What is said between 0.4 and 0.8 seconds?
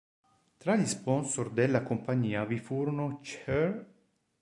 Tra